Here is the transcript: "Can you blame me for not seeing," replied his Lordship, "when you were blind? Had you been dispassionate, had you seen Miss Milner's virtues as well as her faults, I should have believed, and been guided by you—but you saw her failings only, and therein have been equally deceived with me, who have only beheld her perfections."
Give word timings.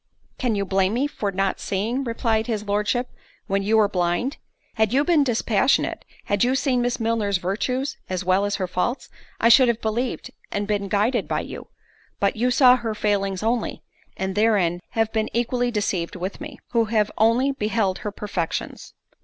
"Can 0.39 0.55
you 0.55 0.65
blame 0.65 0.95
me 0.95 1.05
for 1.05 1.31
not 1.31 1.59
seeing," 1.59 2.03
replied 2.05 2.47
his 2.47 2.65
Lordship, 2.65 3.11
"when 3.45 3.61
you 3.61 3.77
were 3.77 3.87
blind? 3.87 4.37
Had 4.73 4.93
you 4.93 5.03
been 5.03 5.23
dispassionate, 5.23 6.05
had 6.25 6.43
you 6.43 6.55
seen 6.55 6.81
Miss 6.81 6.99
Milner's 6.99 7.37
virtues 7.37 7.97
as 8.09 8.25
well 8.25 8.43
as 8.43 8.55
her 8.55 8.65
faults, 8.65 9.09
I 9.39 9.47
should 9.47 9.67
have 9.67 9.79
believed, 9.79 10.31
and 10.51 10.65
been 10.65 10.87
guided 10.89 11.27
by 11.27 11.41
you—but 11.41 12.35
you 12.35 12.49
saw 12.49 12.77
her 12.77 12.95
failings 12.95 13.43
only, 13.43 13.83
and 14.17 14.33
therein 14.33 14.79
have 14.93 15.13
been 15.13 15.29
equally 15.35 15.69
deceived 15.69 16.15
with 16.15 16.41
me, 16.41 16.57
who 16.71 16.85
have 16.85 17.11
only 17.19 17.51
beheld 17.51 17.99
her 17.99 18.11
perfections." 18.11 18.95